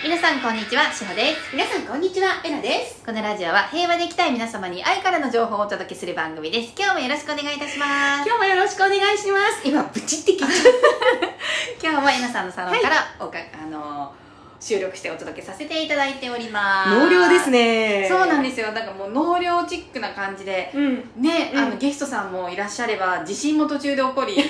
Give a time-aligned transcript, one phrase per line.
[0.00, 1.50] 皆さんこんにちは、しほです。
[1.52, 3.04] 皆さんこんにちは、えなです。
[3.04, 6.72] このラジオは平和で生きたい皆様に愛からの情報をお届けする番組です。
[6.78, 8.28] 今日もよろしくお願いいたします。
[8.28, 9.66] 今日もよろしくお願いします。
[9.66, 10.50] 今、ブチって切っちゃっ
[11.82, 14.12] 今日もえなさんのサロンからおか、あの
[14.60, 16.90] 収録してお届けさせていただいております。
[16.90, 17.50] 納涼です。
[17.50, 18.06] ね。
[18.08, 18.70] そうなんですよ。
[18.70, 21.10] なんかもう納涼チックな感じで、うん。
[21.16, 24.36] ね、うんあのゲストさんもいらっしゃれば地震も途中で起こり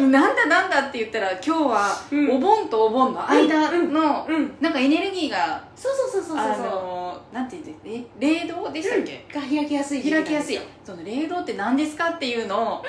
[0.00, 2.30] なんだなんだって言ったら今日はうん。
[2.30, 4.54] お盆とお盆の間の、うん。
[4.60, 6.66] なんかエネルギーがそうそうそうそうあそう。
[6.66, 8.44] のなんて言ってえ？
[8.44, 10.58] 冷凍でしたっけ、が開きやすい開きやすい。
[10.84, 12.82] その冷凍って何ですかっていうのを。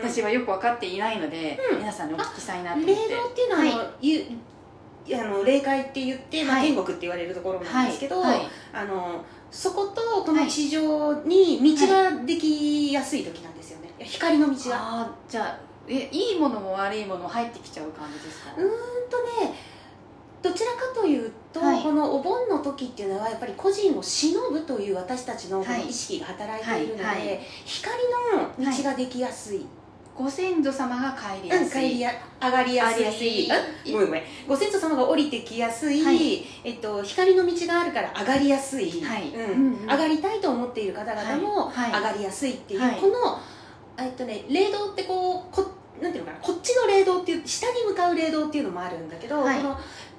[0.00, 1.78] 私はよく分かっていないので、うん。
[1.78, 3.14] 皆さんにお聞きしたいなと思霊って。
[3.14, 4.24] 道っていうのは、あのはゆ
[5.12, 6.68] あの霊界って言って、まあ、はい。
[6.68, 14.76] 天国って言われるところなんですけど、あのそことこの地上に道ができやすい時なんですよね、光の道が。
[14.76, 18.68] ああじゃあえいいものも悪いものも入ってきちゃう感じですか、うーん
[19.10, 19.54] とね
[20.44, 21.82] どちらかというと、はい。
[21.82, 27.16] このお盆の時っていうのはやっぱり個人を忍ぶという私たちの意識が働いているので、はい。
[27.16, 27.40] はい。
[27.64, 27.96] 光
[28.36, 29.64] の道ができやすい、
[30.14, 33.48] ご先祖様が帰りやうんすい、帰りや上がりやすい。
[33.90, 34.22] ごめんごめん。
[34.46, 36.44] ご先祖様が降りてきやすい、はい。
[36.62, 39.28] えっと、光の道があるから上がりやすい、はい。
[39.30, 39.44] うん。
[39.44, 39.90] うんうん。
[39.90, 43.00] 上がりたいと思っている方々も上がりやすいっていう、はい。
[43.00, 43.14] この、
[43.96, 45.62] えっとね、霊道ってこうこ
[46.00, 49.58] なんていうのかなこっちの霊道っていう下に向かう霊道っていうのもあるんだけど、はい。
[49.58, 49.78] この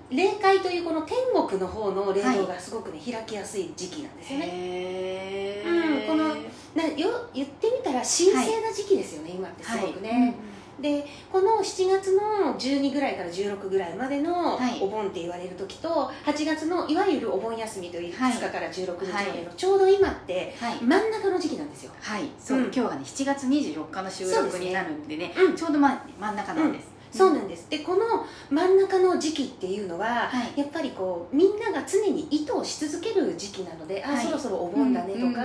[0.10, 4.46] 霊界というこの天国の方の霊道がすごくね、開きやすい時期なんですよね。
[4.48, 6.36] へえ、うんこの
[6.76, 10.36] なよ言ってみたら神聖な時期ですよね、今ってすごくね。
[10.80, 14.80] でこの7月の12ぐらいから16ぐらいまでのはい。
[14.82, 18.34] お盆って言われる時と8月のいわゆるお盆休みというはい。
[18.34, 19.32] 2日から16日まはい。
[19.32, 20.78] でのちょうど今ってはい。
[20.82, 22.24] 真ん中の時期なんですよ、はい。
[22.38, 22.64] そう、うん。
[22.66, 25.56] 今日がね7月24日の収録になるんでねうん。
[25.56, 26.88] ちょうど、ま、真ん中なんです、
[27.18, 27.70] そうなんです。
[27.70, 28.02] でこの
[28.50, 30.60] 真ん中の時期っていうのは、はい。
[30.60, 34.16] やっぱりこうみんなが常に意図をし続ける時期なので、はい。
[34.18, 35.42] あそろそろお盆だねとか、うんうんうん。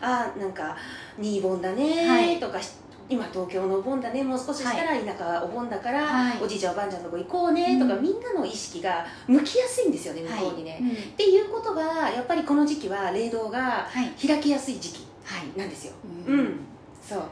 [0.00, 0.76] あなんか
[1.16, 2.40] 新盆だねはい。
[2.40, 2.58] とか、
[3.08, 4.22] 今東京のお盆だね。
[4.22, 6.42] もう少ししたら田舎お盆だから、はい。
[6.42, 14.10] おじいちゃんおばあちゃんのとこ行こうねとか、うんみんなの意識が向きやすいんですよね向こうにね、うんっていうことはやっぱりこの時期は霊道がはい。
[14.26, 15.58] 開きやすい時期はい。
[15.58, 15.94] なんですよ。
[16.26, 16.60] ううん。
[17.02, 17.22] そう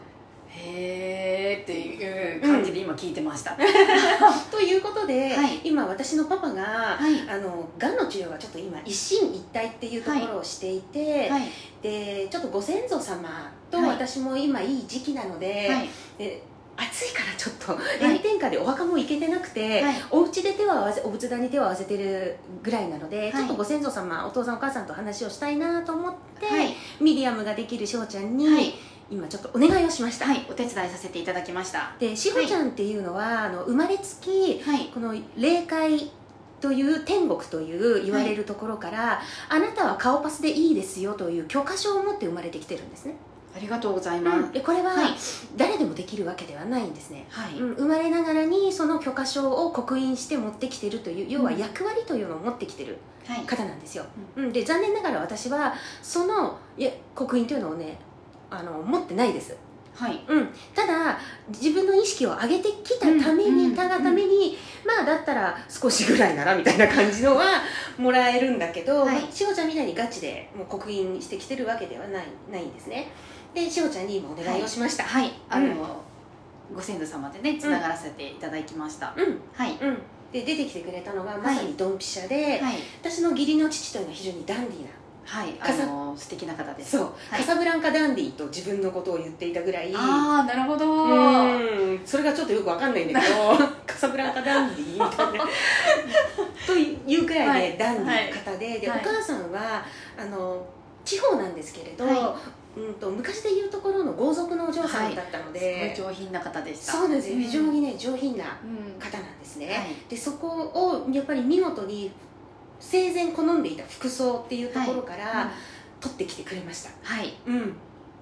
[0.56, 3.56] へーっていう感じで今聞いてました、
[4.50, 5.60] ということで、はい。
[5.64, 7.28] 今私のパパが、はい。
[7.28, 11.42] あのがんの治療がちょっと今一進一退っていうところをしていて、はい。
[11.82, 13.88] でちょっとご先祖様とはい。
[13.90, 15.88] 私も今いい時期なので,、はい。
[16.18, 16.42] で
[16.78, 19.94] 暑いからちょっと炎天下でお墓も行けてなくて、はい。
[20.10, 23.32] お家で手を合わせお仏壇に手を合わせてるぐらいなので、い。
[23.32, 26.74] ちょっとご先祖様お父さんお母さんと話をしたいなと思って、はい。
[27.00, 28.74] ミディアムができるしほちゃんに、はい
[29.10, 30.44] 今ちょっとお願いをしました、はい。
[30.50, 31.92] お手伝いさせていただきました。
[31.98, 34.86] でしほちゃんっていうのは、あの生まれつきはい。
[34.92, 36.10] この霊界
[36.60, 43.14] という天国という言われるところから、あなたは顔パスでいいですよという許可証を持って生まれてきてるんですね、
[43.54, 45.14] ありがとうございます、でこれははい。
[45.56, 53.44] 誰でもできるわけではないんですね、はい、うん生まれながらにその許可証を刻印して持ってきてるという要は役割というのを持ってきてるはい。
[53.44, 54.04] 方なんですよ、
[54.36, 57.98] うん、で残念ながら私はそのいや刻印というのをね
[58.50, 59.56] あの持ってないです。
[59.94, 60.20] はい。
[60.28, 61.18] うん、ただ
[61.48, 67.62] 自分の意識を上げてきたために、たがために、まあだったら少しぐらいならみたいな感じのは
[67.96, 69.22] もらえるんだけど、はい。
[69.22, 73.08] まあしほちゃんみたいにガチでもう刻印してきてるわけではないないんですね。
[73.54, 75.04] でしほちゃんに今お願いをしました。
[75.04, 75.32] はい。
[75.48, 76.76] あの、うん。
[76.76, 79.40] ご先祖様でねつながらせていただきました、うん。
[79.54, 79.78] はい。
[79.80, 79.98] うん。
[80.30, 82.74] で出てきてくれたのがまさにドンピシャで、はい。
[83.00, 84.90] 私の義理の父というのは非常にダンディーな
[85.26, 86.92] はいあの素敵な方です。
[86.92, 87.40] そう、はい。
[87.40, 89.92] カサブランカダンディーと自分のことを言っていたぐらい。
[89.94, 90.86] ああなるほど。
[90.86, 92.00] うん。
[92.04, 93.34] それがちょっとよくわかんないんだけど
[93.86, 95.44] カサブランカダンディみたいな。
[96.66, 97.72] というくらいはい。
[97.72, 99.00] でダンディー方で,、ではい。
[99.00, 99.84] お母さんは
[100.16, 100.64] あの
[101.04, 102.36] 地方なんですけれど、は
[102.76, 106.92] うん、と昔でいうところの豪族のお嬢さんだったので、すごい上品な方でした。
[106.92, 107.30] そうです。
[107.30, 107.40] よん。
[107.40, 109.00] 非常にね上品なうん。
[109.00, 109.86] 方なんですね、はい。
[110.08, 112.12] でそこをやっぱり見事に
[112.80, 115.50] 生前好んでいた服装っていうところから
[116.00, 116.90] 取ってきてくれました。
[117.02, 117.34] はい。
[117.46, 117.74] うん。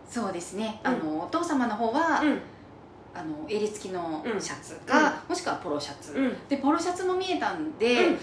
[0.08, 0.90] そうですね、うん。
[0.90, 2.40] あのお父様の方は、うん。
[3.14, 4.40] あの襟付きのうん。
[4.40, 6.36] シャツか、もしくはポロシャツ、うん。
[6.48, 8.16] でポロシャツも見えたんで、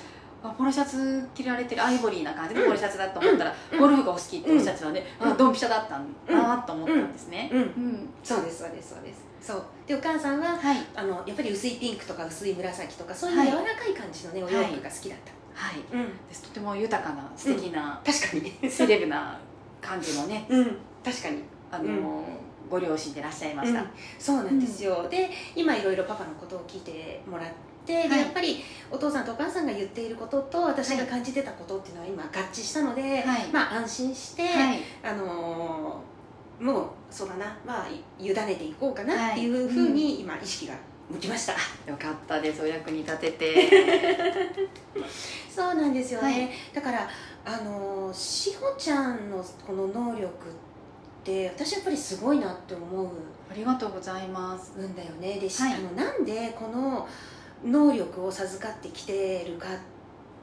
[0.58, 3.80] ポロシャツ着られてるアイボリーな感じのポロシャツだと思ったら、うん。
[3.80, 5.32] ゴルフがお好きっておっしゃってたので、うん。
[5.32, 7.62] あドンピシャだったんだなと思ったんですね、うん。
[7.62, 8.10] うん。
[8.24, 9.22] そうですそうですそうです。
[9.42, 9.64] そう。
[9.88, 10.78] でお母さんははい。
[10.96, 15.80] あのやっぱり薄いピンクとか薄い紫とかそういうはい柔らかい感じのね、お洋服が好きだった、はい。
[15.92, 16.06] うん。
[16.28, 16.44] です。
[16.44, 18.70] とても豊かな素敵な、確かに。
[18.70, 19.40] セレブな
[19.82, 20.78] 感じのねうん。
[21.04, 22.24] 確かにあの、うん。
[22.70, 23.88] ご両親でいらっしゃいました、うん。
[24.18, 27.48] そうなんですよ、で今いろいろパパのことを聞いてもらっ
[27.86, 28.20] で,、はい。
[28.20, 33.48] やっぱりお父さんとお母さんが言っていることと私が感じてたことっていうのは今合致したので、はい。
[33.52, 34.80] まあ安心して、はい。
[35.04, 36.12] あのー
[36.62, 37.88] もうそうだなまあ
[38.20, 40.76] 委ねていこうかなはいっていうふうに今意識が
[41.12, 41.54] 向きました、
[41.92, 42.62] よかったです。
[42.62, 43.70] お役に立てて。
[45.54, 46.50] そうなんですよね、はい。
[46.74, 47.10] だから
[47.44, 50.30] あのーしほちゃんのこの能力っ
[51.24, 53.08] て私やっぱりすごいなって思う。
[53.50, 54.72] ありがとうございます。
[54.80, 55.40] んだよね。
[55.40, 55.74] で、しはい。
[55.74, 57.08] あのなんでこの
[57.64, 59.68] 能力を授かってきてるか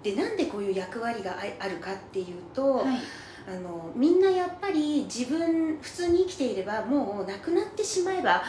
[0.03, 2.99] でなんでこういう役割がああるかっていうと、はい。
[3.49, 8.43] あのみんなやっぱり自分普通に生きていればもう亡くなってしまえば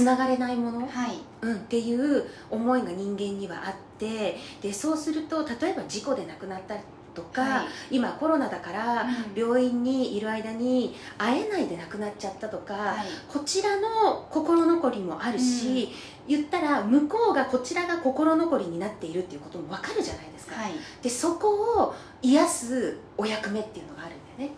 [0.00, 1.18] つながれないもの、はい。
[1.42, 6.80] うん、っていう思いが人間にはあってでそうすると例えば事故で亡くなったり
[7.14, 7.66] とか、はい。
[7.90, 9.40] 今コロナだからうん。
[9.40, 13.06] 病院にいる間に会えないで亡くなっちゃったとか、はい。
[13.28, 15.90] こちらの心残りもあるし、
[16.26, 20.72] 言ったら向こうがこちらが心残りになっているっていうことも分かるじゃないですか、はい。
[21.02, 24.54] でそこを癒すお役目っていうのがあるんだよね。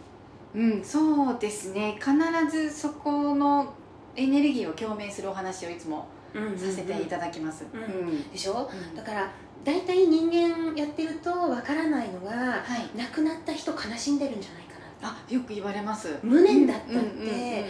[0.54, 1.98] うん、そうですね。
[1.98, 2.12] 必
[2.50, 3.72] ずそこの
[4.16, 6.06] エネルギーを共鳴するお話をいつも
[6.56, 7.64] させていただきます、
[8.32, 8.68] でしょ？
[8.70, 8.96] うん。
[8.96, 9.30] だから
[9.64, 12.98] 大体人間やってるとわからないのがはい。
[12.98, 16.18] 亡くなった人悲しんでるんじゃないかなあよく言われます。
[16.22, 17.64] 無念だったって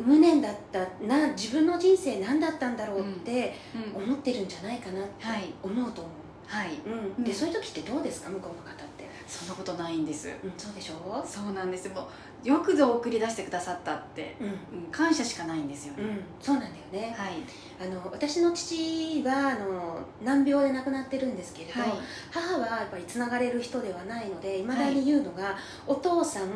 [0.00, 3.54] 無念だったな自分の人生何だったんだろうって
[3.96, 5.52] うん思ってるんじゃないかなってはい。
[5.62, 6.10] 思うと思
[6.46, 7.24] はい、う、うん。
[7.24, 8.28] でそういう時ってどうですか？
[8.28, 8.93] 向こうの方って、
[9.26, 10.28] そんなことないんです。
[10.28, 11.24] うん、そうでしょ？
[11.26, 11.88] そうなんです。
[11.88, 12.08] も
[12.44, 14.52] うよくぞ送り出してくださったって、うん、うん、
[14.84, 17.14] うん、感謝しかないんですよね、そうなんだよね。
[17.16, 17.32] はい。
[17.80, 21.90] あの私の父はあの難病で亡くなってるんですけれど、はい。
[22.30, 24.62] 母はやっぱりつながれる人ではないのでい。
[24.62, 25.56] まだに言うのが、
[25.86, 26.48] お父さん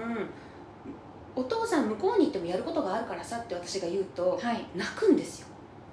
[1.34, 4.66] お父さん向こうに行ってもやることがあるからさって私が言うとはい。
[4.74, 5.48] 泣くんですよ。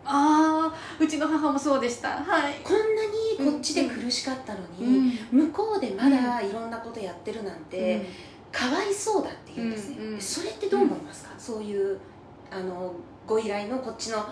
[0.08, 2.10] ああうちの母もそうでした。
[2.10, 2.54] はい。
[2.64, 5.12] こんなにこっちで苦しかったのうに、ん。
[5.32, 8.06] 向こうでまだいろんなことやってるなんて、
[8.52, 12.00] かわいそうだって言うんですね、うんうんそれってどう思いますか、そういう
[12.52, 12.94] あの
[13.28, 14.30] ご依頼のこっちの考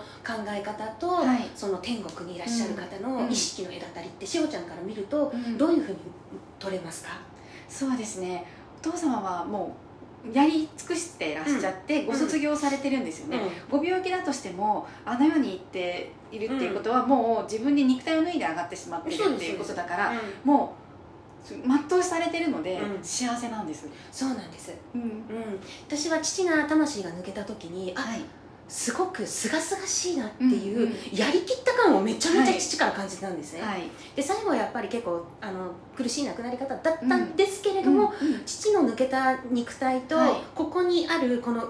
[0.48, 1.48] え方と、はい。
[1.54, 3.02] その天国にいらっしゃる方うん。
[3.24, 5.58] の意識の隔たりってしおちゃんから見るとうん。
[5.58, 5.98] どういうふうに
[6.58, 7.10] 取れますか、
[7.68, 8.46] そうですね。
[8.78, 9.93] お父様はもう
[10.32, 13.40] やり尽くしてらっしゃって、ご卒業されてるんですよね、
[13.70, 20.18] ご病気だとしてもあの世に行っているっていうことは、もう自分に肉体を脱いで上がってしまってるっていうことだからうん。
[20.44, 20.84] もう
[21.88, 23.04] 全うされてるので、うん。
[23.04, 25.00] 幸せなんです、そうなんです、うん。
[25.02, 25.20] うん、
[25.86, 28.20] 私は父が魂が抜けた時にあはい。
[28.66, 30.90] すごくすがすがしいなっていう、うんうん。
[31.12, 31.63] やりきっ
[32.58, 33.82] 父から感じてたんですね、はい。
[34.14, 40.30] で最後はやっぱり結構あの苦しい亡くなり方だったんですけれども、うんうん父の抜けた肉体と、はい。
[40.54, 41.66] ここにあるこの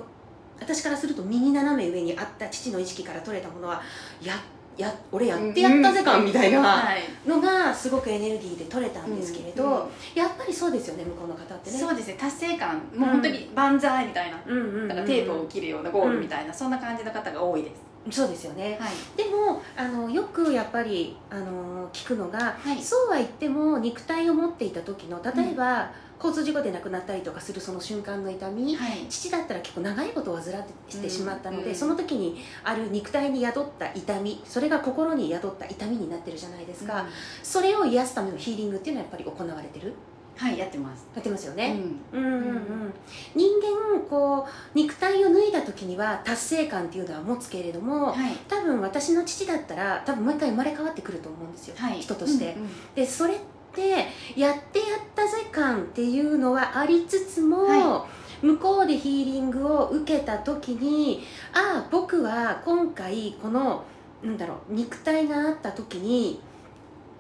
[0.61, 3.83] 私からすると右斜め上にあった父の意識から取れたものは
[4.23, 4.35] や
[4.77, 7.29] や俺やってやったぜ感みたいなはい。
[7.29, 9.79] のがすごくエネルギーで取れたんですけれど、うんうん
[10.15, 11.79] やっぱりそうですよね向こうの方ってね。
[11.79, 12.17] そうですね。
[12.19, 12.77] 達成感。
[12.97, 18.79] もう本当に万歳みたいな、うんからテープを切るようなゴールみたいな、そんな感じの方が多いですそうですよね。
[18.81, 18.93] はい。
[19.17, 22.83] でもあのよくやっぱりあの聞くのが、はい。
[22.83, 29.07] そうは言っても肉体を持っていた時の例えば、交通事故で亡くなったりとかするその瞬間の痛み、はい。
[29.09, 30.65] 父だったら結構長いことを患っ
[31.03, 31.75] てしまったので、うん。
[31.75, 37.09] その時にある肉体に宿った痛みそれが心に宿った痛みになってるじゃないですか、うん。
[37.43, 39.95] それを癒すためのヒーリングっていうのはやっぱり行われてる？
[40.37, 41.07] はいやってます。
[41.15, 42.01] やってますようね、ん。
[42.13, 42.95] うんうんうん。
[43.35, 48.37] 人間こう肉体を脱いだ時には達成感っていうのは持つけれども、はい。
[48.49, 52.01] 多分私の父だったら多分もう一回生まれ変わってくると思うんですよ、はい。
[52.01, 53.37] 人として、うんうんでそれっ
[53.75, 58.07] てやってやったぜ感っていうのはありつつも、は
[58.41, 63.83] 向こうでヒーリングを受けた時にああ僕は今回この
[64.23, 66.41] なんだろう肉体があった時に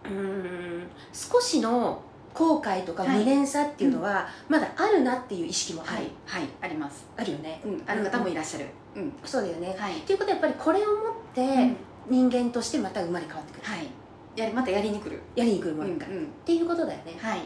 [0.04, 2.02] うーん少しの
[2.34, 3.18] 後悔とかはい。
[3.18, 6.10] 無念さっていうのはまだあるなっていう意識もある,、はい。
[6.26, 6.48] はい。
[6.62, 7.06] あります。
[7.16, 7.82] あるよね、うん。
[7.86, 8.66] ある方もいらっしゃる。
[8.96, 9.12] うん。
[9.24, 9.98] そうだよね、はい。
[9.98, 10.96] っていうことはやっぱりこれを持っ
[11.34, 11.76] てうん。
[12.10, 13.88] 人間としてまた生まれ変わってくる、はい。
[14.36, 15.20] やりまたやりに来る。
[15.36, 16.26] やりに来るもうんのから、っうん。
[16.44, 17.40] ていうことだよね、はい。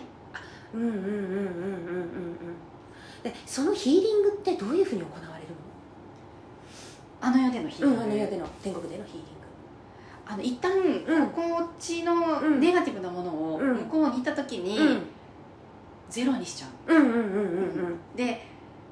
[0.74, 2.38] うんうんうんうんうんうんうん。
[3.22, 5.48] でそのヒーリングってどういうふうに行われる
[7.20, 9.24] あの世での日のうんあの世での天国でのヒーリン
[10.30, 11.26] あの一旦うん。
[11.30, 12.60] こっちのうん。
[12.60, 13.76] ネガティブなものをうん。
[13.76, 15.00] 向こうに行った時にグ
[16.10, 18.16] ゼロにしちゃう。
[18.16, 18.46] で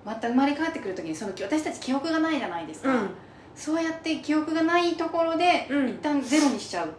[0.05, 3.11] また生まれ変わってくる時にその私たち記憶がないじゃないですか、うん。
[3.55, 5.89] そうやって記憶がないところでうん。
[5.91, 6.91] 一旦ゼロにしちゃうっ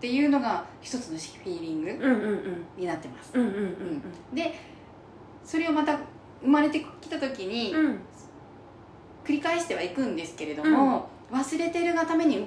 [0.00, 3.32] ていうのが一つのフィーリングになってます。
[4.32, 4.54] で
[5.44, 5.98] それをまた
[6.40, 7.98] 生まれてきた時にうん。
[9.24, 12.44] 繰り返してはいくんですけれども、忘れてるがために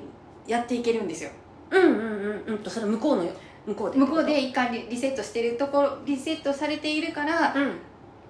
[0.48, 1.30] やっていけるんですよ。
[1.72, 3.32] うんうんうんうんとそれ向こうのよ。
[3.66, 3.98] 向こうで。
[3.98, 7.72] 向こうで一回リリセットしてるところリセットされているからうん。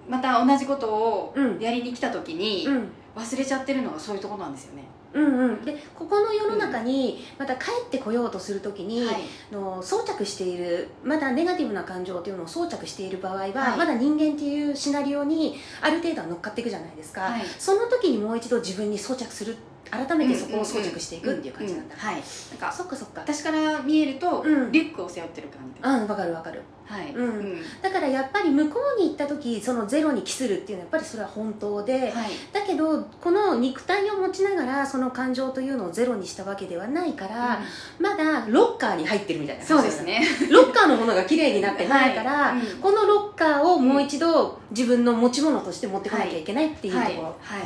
[0.08, 2.88] また同じことをうんやりに来た時にうん。
[3.16, 4.82] 忘れちゃってるのがそういうところなんですよね、
[5.14, 5.64] うんうん。
[5.64, 9.16] でここの世の中にまた帰ってこようとするときに、はい。
[9.50, 13.52] の装着しているまだネガティブな感情というのを装着している場合は、はい。
[13.52, 17.42] まだ人間っていうシナリオにある程度は乗っかっていくじゃないですか、はい。
[17.58, 19.56] その時にもう一度自分に装着する
[19.90, 22.14] 改めてそこを装着していくっていう感じなんだ、はい。
[22.14, 22.22] なん
[22.58, 23.20] かそっかそっか。
[23.20, 24.72] 私から見えると、うん。
[24.72, 25.80] リュックを背負ってる感じ？
[25.82, 26.62] あわかるわかる。
[26.86, 27.56] はい、うん。
[27.82, 32.12] だからやっぱり向こうに行った時そのゼロに帰するっていうのはやっぱりそれは本当で、はい。
[32.52, 37.60] だけどこの肉体を持ちながらその感情というのをゼロにしたわけではないから、
[37.98, 40.22] まだロッカーに入ってるみたいなそうですね。
[40.50, 42.60] ロッカーのものが綺麗になってないから、 はい。
[42.60, 42.80] うん。
[42.80, 47.62] このロッカーをもう一度自分の持ち物として持ってこなきゃいけないっていうところ、はい、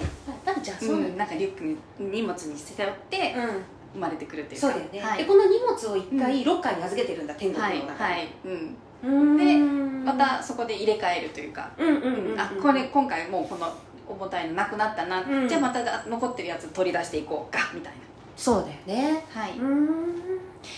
[0.50, 3.50] 多分じゃあはいそうなんなんかリュックに荷物に背負ってうん。
[3.92, 4.68] 生まれてくるっていうか。
[4.68, 5.18] そうだよね、はい。
[5.18, 8.28] でこの荷物を一回ロッカーに預けてるんだ、天国はいの中はい、
[9.02, 10.04] うん、でん。
[10.04, 11.70] またそこで入れ替えるというか、
[12.38, 13.72] あこれ今回もうこの
[14.08, 15.48] 重たいのなくなったな、うん。
[15.48, 17.92] じゃあまた残ってるやつ取り出していこうかみたい
[18.36, 19.24] そうだよね。
[19.34, 19.54] なはい。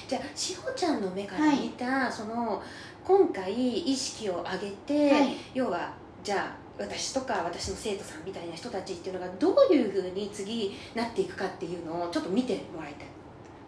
[0.08, 2.62] じゃあしほちゃんの目から見た、その
[3.04, 5.36] 今回意識を上げて、はい。
[5.52, 5.92] 要は
[6.24, 13.12] じゃあ私とか私の生徒さんみたいな人たちっていうのがどういうふうに次なっていくかっていうのをちょっと見てもらいたい。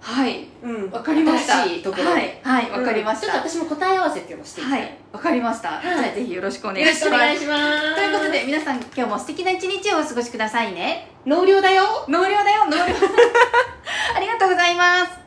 [0.04, 0.46] はい。
[0.62, 0.90] うん。
[0.90, 1.62] わかりました。
[1.62, 2.10] 新しいところ。
[2.10, 2.38] はい。
[2.42, 2.70] はい。
[2.70, 4.98] わかりました、うんちょっと私も答え合わせっていうのをしていきたはい。
[5.12, 5.82] わかりました、はい。
[5.82, 7.94] じゃあぜひよろしくお願いよろしくおします願いします。
[7.94, 11.10] ということで皆さん今日も素敵な一日をお過ごしくださいね。
[11.24, 12.04] 納涼だよ。
[12.08, 12.66] 納涼だよ。
[12.66, 12.94] 納涼。
[14.14, 15.23] ありがとうございます